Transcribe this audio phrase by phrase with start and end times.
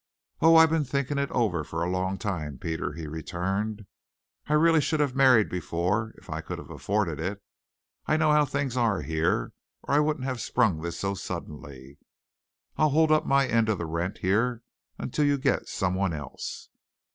[0.41, 3.85] "Oh, I've been thinking it over for a long time, Peter," he returned.
[4.47, 7.39] "I should really have married before if I could have afforded it.
[8.07, 9.53] I know how things are here
[9.83, 11.99] or I wouldn't have sprung this so suddenly.
[12.77, 14.63] I'll hold up my end on the rent here
[14.97, 16.69] until you get someone else."